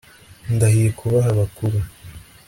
[0.55, 1.77] ndahiye kubaha abakuru